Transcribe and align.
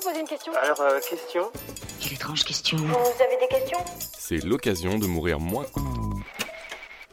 vous 0.00 0.08
poser 0.08 0.20
une 0.20 0.26
question 0.26 0.52
Alors, 0.62 0.80
euh, 0.80 0.98
question 1.00 1.42
Quelle 2.00 2.14
étrange 2.14 2.44
question. 2.44 2.78
Vous 2.78 3.22
avez 3.22 3.36
des 3.40 3.48
questions? 3.48 3.78
C'est 4.16 4.42
l'occasion 4.44 4.98
de 4.98 5.06
mourir 5.06 5.40
moins. 5.40 5.66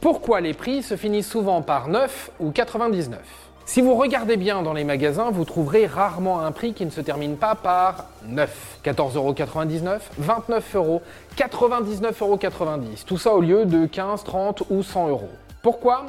Pourquoi 0.00 0.40
les 0.40 0.54
prix 0.54 0.82
se 0.82 0.96
finissent 0.96 1.28
souvent 1.28 1.62
par 1.62 1.88
9 1.88 2.30
ou 2.38 2.50
99 2.50 3.20
Si 3.64 3.80
vous 3.80 3.94
regardez 3.94 4.36
bien 4.36 4.62
dans 4.62 4.72
les 4.72 4.84
magasins, 4.84 5.30
vous 5.30 5.44
trouverez 5.44 5.86
rarement 5.86 6.40
un 6.40 6.52
prix 6.52 6.74
qui 6.74 6.84
ne 6.84 6.90
se 6.90 7.00
termine 7.00 7.36
pas 7.36 7.54
par 7.54 8.06
9. 8.24 8.78
14,99€, 8.84 10.00
29€, 10.20 11.00
99,90€. 11.36 13.04
Tout 13.04 13.18
ça 13.18 13.34
au 13.34 13.40
lieu 13.40 13.64
de 13.64 13.86
15, 13.86 14.22
30 14.22 14.62
ou 14.70 14.82
100 14.82 15.08
euros. 15.08 15.30
Pourquoi? 15.62 16.06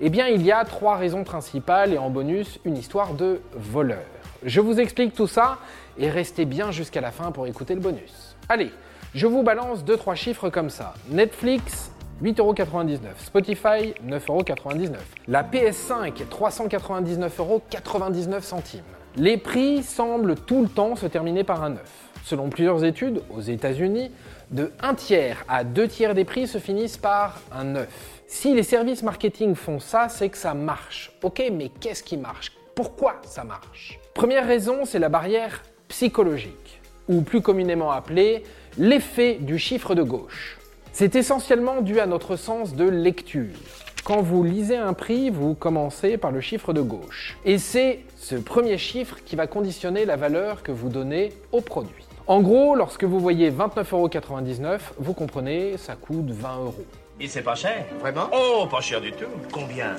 Eh 0.00 0.10
bien, 0.10 0.28
il 0.28 0.42
y 0.42 0.52
a 0.52 0.64
trois 0.64 0.96
raisons 0.96 1.24
principales 1.24 1.92
et 1.92 1.98
en 1.98 2.08
bonus, 2.08 2.58
une 2.64 2.76
histoire 2.76 3.14
de 3.14 3.40
voleur. 3.52 4.02
Je 4.44 4.60
vous 4.60 4.78
explique 4.78 5.14
tout 5.14 5.26
ça 5.26 5.56
et 5.96 6.10
restez 6.10 6.44
bien 6.44 6.70
jusqu'à 6.70 7.00
la 7.00 7.10
fin 7.10 7.32
pour 7.32 7.46
écouter 7.46 7.74
le 7.74 7.80
bonus. 7.80 8.36
Allez, 8.50 8.70
je 9.14 9.26
vous 9.26 9.42
balance 9.42 9.82
2-3 9.84 10.16
chiffres 10.16 10.50
comme 10.50 10.68
ça. 10.68 10.92
Netflix, 11.08 11.90
8,99€. 12.22 12.98
Spotify, 13.24 13.94
9,99€. 14.06 14.96
La 15.28 15.44
PS5, 15.44 16.28
399,99 16.28 18.42
centimes. 18.42 18.82
Les 19.16 19.38
prix 19.38 19.82
semblent 19.82 20.34
tout 20.34 20.62
le 20.62 20.68
temps 20.68 20.94
se 20.94 21.06
terminer 21.06 21.42
par 21.42 21.64
un 21.64 21.70
9. 21.70 21.80
Selon 22.24 22.50
plusieurs 22.50 22.84
études, 22.84 23.22
aux 23.30 23.40
États-Unis, 23.40 24.10
de 24.50 24.72
1 24.82 24.94
tiers 24.94 25.42
à 25.48 25.64
2 25.64 25.88
tiers 25.88 26.14
des 26.14 26.26
prix 26.26 26.46
se 26.46 26.58
finissent 26.58 26.98
par 26.98 27.40
un 27.50 27.64
9. 27.64 27.88
Si 28.26 28.54
les 28.54 28.62
services 28.62 29.02
marketing 29.02 29.54
font 29.54 29.80
ça, 29.80 30.10
c'est 30.10 30.28
que 30.28 30.36
ça 30.36 30.52
marche. 30.52 31.12
Ok, 31.22 31.42
mais 31.50 31.70
qu'est-ce 31.80 32.02
qui 32.02 32.18
marche? 32.18 32.52
Pourquoi 32.74 33.22
ça 33.24 33.44
marche? 33.44 33.98
Première 34.14 34.46
raison, 34.46 34.84
c'est 34.84 35.00
la 35.00 35.08
barrière 35.08 35.64
psychologique, 35.88 36.80
ou 37.08 37.22
plus 37.22 37.42
communément 37.42 37.90
appelée 37.90 38.44
l'effet 38.78 39.38
du 39.40 39.58
chiffre 39.58 39.96
de 39.96 40.04
gauche. 40.04 40.56
C'est 40.92 41.16
essentiellement 41.16 41.80
dû 41.82 41.98
à 41.98 42.06
notre 42.06 42.36
sens 42.36 42.76
de 42.76 42.88
lecture. 42.88 43.56
Quand 44.04 44.22
vous 44.22 44.44
lisez 44.44 44.76
un 44.76 44.92
prix, 44.92 45.30
vous 45.30 45.54
commencez 45.54 46.16
par 46.16 46.30
le 46.30 46.40
chiffre 46.40 46.72
de 46.72 46.80
gauche. 46.80 47.36
Et 47.44 47.58
c'est 47.58 48.04
ce 48.16 48.36
premier 48.36 48.78
chiffre 48.78 49.16
qui 49.26 49.34
va 49.34 49.48
conditionner 49.48 50.04
la 50.04 50.14
valeur 50.14 50.62
que 50.62 50.70
vous 50.70 50.90
donnez 50.90 51.32
au 51.50 51.60
produit. 51.60 52.06
En 52.28 52.40
gros, 52.40 52.76
lorsque 52.76 53.02
vous 53.02 53.18
voyez 53.18 53.50
29,99€, 53.50 54.78
vous 54.96 55.12
comprenez, 55.12 55.76
ça 55.76 55.96
coûte 55.96 56.30
20 56.30 56.58
euros. 56.58 56.84
Et 57.20 57.26
c'est 57.26 57.42
pas 57.42 57.56
cher 57.56 57.84
Vraiment? 57.98 58.28
Oh, 58.32 58.66
pas 58.70 58.80
cher 58.80 59.00
du 59.00 59.10
tout. 59.10 59.26
Combien? 59.52 59.96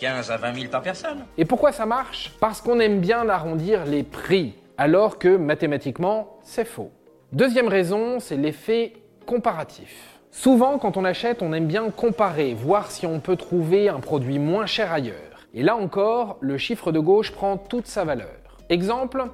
15 0.00 0.30
à 0.30 0.38
20 0.38 0.54
000 0.54 0.70
par 0.70 0.80
personne 0.80 1.26
Et 1.36 1.44
pourquoi 1.44 1.72
ça 1.72 1.84
marche? 1.84 2.32
Parce 2.40 2.62
qu'on 2.62 2.80
aime 2.80 3.00
bien 3.00 3.28
arrondir 3.28 3.84
les 3.84 4.02
prix, 4.02 4.54
alors 4.78 5.18
que 5.18 5.36
mathématiquement, 5.36 6.38
c'est 6.42 6.64
faux. 6.64 6.90
Deuxième 7.32 7.68
raison, 7.68 8.18
c'est 8.18 8.38
l'effet 8.38 8.94
comparatif. 9.26 10.18
Souvent, 10.30 10.78
quand 10.78 10.96
on 10.96 11.04
achète, 11.04 11.42
on 11.42 11.52
aime 11.52 11.66
bien 11.66 11.90
comparer, 11.90 12.54
voir 12.54 12.90
si 12.90 13.06
on 13.06 13.20
peut 13.20 13.36
trouver 13.36 13.90
un 13.90 14.00
produit 14.00 14.38
moins 14.38 14.64
cher 14.64 14.90
ailleurs. 14.90 15.46
Et 15.52 15.62
là 15.62 15.76
encore, 15.76 16.38
le 16.40 16.56
chiffre 16.56 16.92
de 16.92 16.98
gauche 16.98 17.32
prend 17.32 17.58
toute 17.58 17.86
sa 17.86 18.04
valeur. 18.04 18.40
Exemple, 18.70 19.24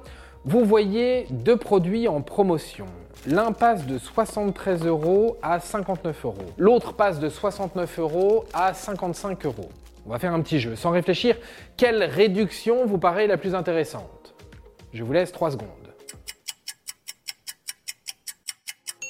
vous 0.43 0.65
voyez 0.65 1.27
deux 1.29 1.55
produits 1.55 2.09
en 2.09 2.21
promotion. 2.21 2.87
L'un 3.25 3.53
passe 3.53 3.85
de 3.85 3.97
73 3.97 4.85
euros 4.85 5.37
à 5.41 5.61
59 5.61 6.25
euros. 6.25 6.35
L'autre 6.57 6.93
passe 6.93 7.19
de 7.19 7.29
69 7.29 7.99
euros 7.99 8.43
à 8.53 8.73
55 8.73 9.45
euros. 9.45 9.69
On 10.07 10.11
va 10.11 10.19
faire 10.19 10.33
un 10.33 10.41
petit 10.41 10.59
jeu. 10.59 10.77
Sans 10.77 10.91
réfléchir, 10.91 11.35
quelle 11.75 12.01
réduction 12.01 12.85
vous 12.85 12.97
paraît 12.97 13.27
la 13.27 13.37
plus 13.37 13.53
intéressante? 13.53 14.33
Je 14.93 15.03
vous 15.03 15.11
laisse 15.11 15.33
3 15.33 15.51
secondes. 15.51 15.67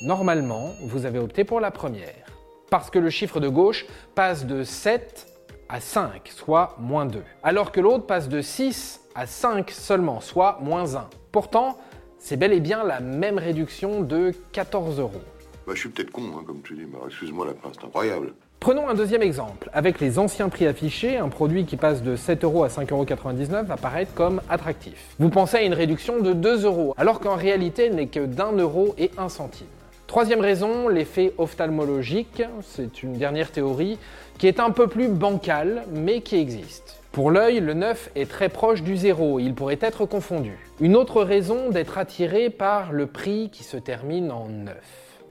Normalement, 0.01 0.71
vous 0.87 1.05
avez 1.05 1.19
opté 1.19 1.43
pour 1.43 1.59
la 1.59 1.69
première. 1.69 2.25
Parce 2.71 2.89
que 2.89 2.97
le 2.97 3.11
chiffre 3.11 3.39
de 3.39 3.47
gauche 3.47 3.85
passe 4.15 4.47
de 4.47 4.63
7 4.63 5.27
à 5.69 5.79
5, 5.79 6.29
soit 6.29 6.75
moins 6.79 7.05
2. 7.05 7.21
Alors 7.43 7.71
que 7.71 7.79
l'autre 7.79 8.07
passe 8.07 8.27
de 8.27 8.41
6 8.41 9.01
à 9.13 9.27
5 9.27 9.69
seulement, 9.69 10.19
soit 10.19 10.57
moins 10.61 10.95
1. 10.95 11.09
Pourtant, 11.31 11.77
c'est 12.17 12.37
bel 12.37 12.53
et 12.53 12.59
bien 12.59 12.83
la 12.83 13.01
même 13.01 13.37
réduction 13.37 14.01
de 14.01 14.33
14 14.51 14.99
euros. 14.99 15.21
Bah, 15.67 15.73
je 15.75 15.79
suis 15.81 15.89
peut-être 15.89 16.11
con, 16.11 16.23
hein, 16.39 16.43
comme 16.47 16.63
tu 16.63 16.73
dis, 16.73 16.85
mais 16.91 16.97
excuse-moi 17.05 17.45
la 17.45 17.53
c'est 17.71 17.85
incroyable. 17.85 18.33
Prenons 18.67 18.89
un 18.89 18.95
deuxième 18.95 19.21
exemple. 19.21 19.69
Avec 19.71 20.01
les 20.01 20.19
anciens 20.19 20.49
prix 20.49 20.67
affichés, 20.67 21.15
un 21.15 21.29
produit 21.29 21.63
qui 21.63 21.77
passe 21.77 22.03
de 22.03 22.17
7 22.17 22.43
euros 22.43 22.65
à 22.65 22.67
5,99 22.67 22.91
euros 22.91 23.63
va 23.63 23.77
paraître 23.77 24.13
comme 24.13 24.41
attractif. 24.49 25.15
Vous 25.19 25.29
pensez 25.29 25.55
à 25.55 25.61
une 25.61 25.73
réduction 25.73 26.19
de 26.19 26.33
2 26.33 26.65
euros, 26.65 26.93
alors 26.97 27.21
qu'en 27.21 27.37
réalité, 27.37 27.85
elle 27.85 27.95
n'est 27.95 28.07
que 28.07 28.25
d'un 28.25 28.51
euro 28.51 28.93
et 28.97 29.09
un 29.17 29.29
centime. 29.29 29.67
Troisième 30.05 30.41
raison, 30.41 30.89
l'effet 30.89 31.31
ophtalmologique. 31.37 32.43
C'est 32.61 33.03
une 33.03 33.13
dernière 33.13 33.51
théorie 33.51 33.97
qui 34.37 34.47
est 34.47 34.59
un 34.59 34.71
peu 34.71 34.87
plus 34.87 35.07
bancale, 35.07 35.83
mais 35.93 36.19
qui 36.19 36.35
existe. 36.35 36.99
Pour 37.13 37.31
l'œil, 37.31 37.61
le 37.61 37.73
9 37.73 38.09
est 38.17 38.29
très 38.29 38.49
proche 38.49 38.83
du 38.83 38.97
0, 38.97 39.39
il 39.39 39.53
pourrait 39.53 39.79
être 39.79 40.05
confondu. 40.05 40.57
Une 40.81 40.97
autre 40.97 41.23
raison 41.23 41.69
d'être 41.69 41.97
attiré 41.97 42.49
par 42.49 42.91
le 42.91 43.07
prix 43.07 43.49
qui 43.49 43.63
se 43.63 43.77
termine 43.77 44.29
en 44.29 44.49
9. 44.49 44.75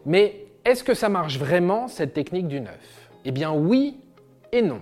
Mais 0.06 0.47
est-ce 0.64 0.82
que 0.82 0.94
ça 0.94 1.10
marche 1.10 1.38
vraiment, 1.38 1.86
cette 1.86 2.14
technique 2.14 2.48
du 2.48 2.62
9 2.62 2.72
Eh 3.28 3.32
bien 3.32 3.53
oui 3.53 3.98
et 4.53 4.62
non. 4.62 4.81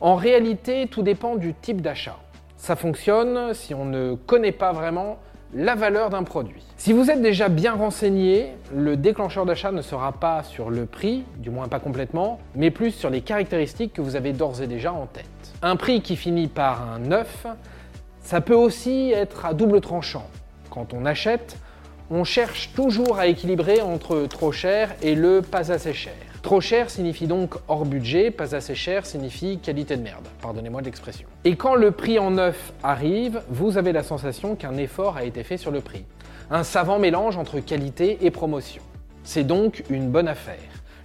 En 0.00 0.14
réalité, 0.16 0.88
tout 0.90 1.02
dépend 1.02 1.36
du 1.36 1.52
type 1.52 1.82
d'achat. 1.82 2.16
Ça 2.56 2.76
fonctionne 2.76 3.52
si 3.52 3.74
on 3.74 3.84
ne 3.84 4.14
connaît 4.14 4.52
pas 4.52 4.72
vraiment 4.72 5.18
la 5.52 5.74
valeur 5.74 6.08
d'un 6.08 6.22
produit. 6.22 6.64
Si 6.78 6.94
vous 6.94 7.10
êtes 7.10 7.20
déjà 7.20 7.50
bien 7.50 7.74
renseigné, 7.74 8.54
le 8.74 8.96
déclencheur 8.96 9.44
d'achat 9.44 9.70
ne 9.70 9.82
sera 9.82 10.12
pas 10.12 10.42
sur 10.44 10.70
le 10.70 10.86
prix, 10.86 11.24
du 11.36 11.50
moins 11.50 11.68
pas 11.68 11.78
complètement, 11.78 12.40
mais 12.54 12.70
plus 12.70 12.90
sur 12.90 13.10
les 13.10 13.20
caractéristiques 13.20 13.92
que 13.92 14.00
vous 14.00 14.16
avez 14.16 14.32
d'ores 14.32 14.62
et 14.62 14.66
déjà 14.66 14.94
en 14.94 15.04
tête. 15.04 15.26
Un 15.60 15.76
prix 15.76 16.00
qui 16.00 16.16
finit 16.16 16.48
par 16.48 16.90
un 16.90 17.00
9, 17.00 17.46
ça 18.20 18.40
peut 18.40 18.54
aussi 18.54 19.12
être 19.12 19.44
à 19.44 19.52
double 19.52 19.82
tranchant. 19.82 20.26
Quand 20.70 20.94
on 20.94 21.04
achète, 21.04 21.58
on 22.10 22.24
cherche 22.24 22.72
toujours 22.72 23.18
à 23.18 23.26
équilibrer 23.26 23.82
entre 23.82 24.26
trop 24.26 24.52
cher 24.52 24.94
et 25.02 25.14
le 25.14 25.42
pas 25.42 25.70
assez 25.70 25.92
cher. 25.92 26.14
Trop 26.44 26.60
cher 26.60 26.90
signifie 26.90 27.26
donc 27.26 27.54
hors 27.68 27.86
budget, 27.86 28.30
pas 28.30 28.54
assez 28.54 28.74
cher 28.74 29.06
signifie 29.06 29.58
qualité 29.60 29.96
de 29.96 30.02
merde, 30.02 30.26
pardonnez-moi 30.42 30.82
de 30.82 30.84
l'expression. 30.84 31.26
Et 31.44 31.56
quand 31.56 31.74
le 31.74 31.90
prix 31.90 32.18
en 32.18 32.32
neuf 32.32 32.74
arrive, 32.82 33.40
vous 33.48 33.78
avez 33.78 33.92
la 33.92 34.02
sensation 34.02 34.54
qu'un 34.54 34.76
effort 34.76 35.16
a 35.16 35.24
été 35.24 35.42
fait 35.42 35.56
sur 35.56 35.70
le 35.70 35.80
prix. 35.80 36.04
Un 36.50 36.62
savant 36.62 36.98
mélange 36.98 37.38
entre 37.38 37.60
qualité 37.60 38.18
et 38.26 38.30
promotion. 38.30 38.82
C'est 39.22 39.44
donc 39.44 39.84
une 39.88 40.10
bonne 40.10 40.28
affaire. 40.28 40.58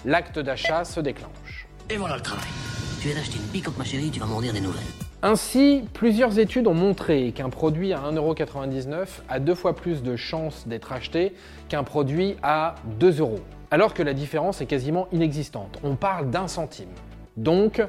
L'acte 0.03 0.39
d'achat 0.39 0.83
se 0.83 0.99
déclenche. 0.99 1.67
Et 1.89 1.95
voilà 1.95 2.17
le 2.17 2.21
travail. 2.21 2.49
Tu 2.99 3.07
viens 3.07 3.15
d'acheter 3.15 3.37
une 3.37 3.47
picoque, 3.47 3.77
ma 3.77 3.85
chérie, 3.85 4.09
tu 4.11 4.19
vas 4.19 4.25
m'en 4.25 4.41
dire 4.41 4.51
des 4.51 4.59
nouvelles. 4.59 4.83
Ainsi, 5.21 5.85
plusieurs 5.93 6.37
études 6.37 6.67
ont 6.67 6.73
montré 6.73 7.31
qu'un 7.31 7.49
produit 7.49 7.93
à 7.93 7.99
1,99€ 7.99 9.07
a 9.29 9.39
deux 9.39 9.55
fois 9.55 9.73
plus 9.73 10.03
de 10.03 10.17
chances 10.17 10.67
d'être 10.67 10.91
acheté 10.91 11.33
qu'un 11.69 11.85
produit 11.85 12.35
à 12.43 12.75
2 12.99 13.21
euros 13.21 13.39
alors 13.71 13.93
que 13.93 14.03
la 14.03 14.13
différence 14.13 14.61
est 14.61 14.65
quasiment 14.65 15.07
inexistante. 15.11 15.79
On 15.83 15.95
parle 15.95 16.29
d'un 16.29 16.47
centime. 16.47 16.89
Donc, 17.37 17.81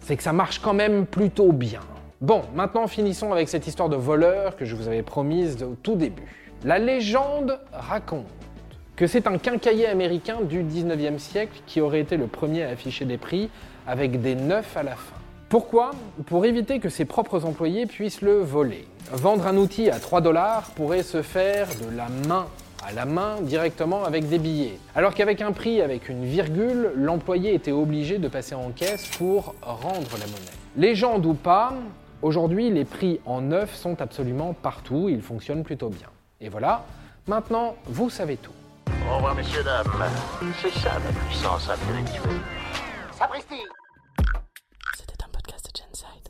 c'est 0.00 0.16
que 0.16 0.22
ça 0.22 0.32
marche 0.32 0.60
quand 0.60 0.74
même 0.74 1.06
plutôt 1.06 1.52
bien. 1.52 1.80
Bon, 2.20 2.42
maintenant 2.54 2.86
finissons 2.86 3.32
avec 3.32 3.48
cette 3.48 3.66
histoire 3.66 3.88
de 3.88 3.96
voleur 3.96 4.56
que 4.56 4.64
je 4.64 4.76
vous 4.76 4.86
avais 4.86 5.02
promise 5.02 5.62
au 5.62 5.76
tout 5.82 5.96
début. 5.96 6.48
La 6.64 6.78
légende 6.78 7.60
raconte 7.72 8.26
que 8.96 9.06
c'est 9.06 9.26
un 9.26 9.38
quincailler 9.38 9.86
américain 9.86 10.38
du 10.40 10.62
19e 10.62 11.18
siècle 11.18 11.60
qui 11.66 11.80
aurait 11.80 12.00
été 12.00 12.16
le 12.16 12.26
premier 12.26 12.62
à 12.62 12.70
afficher 12.70 13.04
des 13.04 13.18
prix 13.18 13.50
avec 13.86 14.20
des 14.20 14.36
neufs 14.36 14.76
à 14.76 14.82
la 14.82 14.94
fin. 14.94 15.16
Pourquoi? 15.48 15.90
Pour 16.26 16.46
éviter 16.46 16.78
que 16.80 16.88
ses 16.88 17.04
propres 17.04 17.44
employés 17.44 17.86
puissent 17.86 18.22
le 18.22 18.38
voler. 18.38 18.86
Vendre 19.12 19.46
un 19.46 19.56
outil 19.56 19.90
à 19.90 19.98
3 19.98 20.20
dollars 20.20 20.70
pourrait 20.70 21.02
se 21.02 21.22
faire 21.22 21.68
de 21.68 21.96
la 21.96 22.08
main 22.28 22.46
à 22.86 22.92
la 22.92 23.06
main 23.06 23.40
directement 23.40 24.04
avec 24.04 24.28
des 24.28 24.38
billets. 24.38 24.78
Alors 24.94 25.14
qu'avec 25.14 25.40
un 25.40 25.52
prix 25.52 25.80
avec 25.80 26.08
une 26.08 26.24
virgule, 26.24 26.92
l'employé 26.96 27.54
était 27.54 27.72
obligé 27.72 28.18
de 28.18 28.28
passer 28.28 28.54
en 28.54 28.70
caisse 28.70 29.08
pour 29.16 29.54
rendre 29.62 30.10
la 30.12 30.26
monnaie. 30.26 30.58
Légende 30.76 31.24
ou 31.24 31.34
pas, 31.34 31.72
aujourd'hui 32.22 32.70
les 32.70 32.84
prix 32.84 33.20
en 33.24 33.40
neuf 33.40 33.74
sont 33.74 34.00
absolument 34.00 34.54
partout, 34.54 35.08
ils 35.08 35.22
fonctionnent 35.22 35.64
plutôt 35.64 35.88
bien. 35.88 36.08
Et 36.40 36.48
voilà, 36.48 36.84
maintenant 37.26 37.76
vous 37.86 38.10
savez 38.10 38.36
tout. 38.36 38.52
Au 39.10 39.16
revoir, 39.16 39.34
messieurs, 39.34 39.62
dames. 39.62 39.84
C'est 40.60 40.70
ça 40.70 40.92
la 40.94 41.12
puissance 41.26 41.68
intellectuelle. 41.68 42.40
Sapristi 43.18 43.62
C'était 44.96 45.24
un 45.24 45.28
podcast 45.28 45.70
de 45.72 45.80
Genside. 45.80 46.28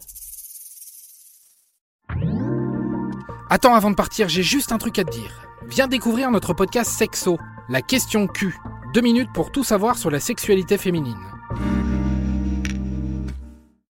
Attends, 3.51 3.75
avant 3.75 3.91
de 3.91 3.97
partir, 3.97 4.29
j'ai 4.29 4.43
juste 4.43 4.73
un 4.73 4.79
truc 4.79 4.99
à 4.99 5.05
te 5.05 5.11
dire. 5.11 5.54
Viens 5.69 5.89
découvrir 5.89 6.31
notre 6.31 6.53
podcast 6.53 6.91
Sexo, 6.91 7.39
la 7.69 7.81
question 7.81 8.27
Q. 8.27 8.59
Deux 8.93 9.01
minutes 9.01 9.31
pour 9.33 9.51
tout 9.51 9.65
savoir 9.65 9.97
sur 9.97 10.11
la 10.11 10.21
sexualité 10.21 10.79
féminine. 10.79 11.19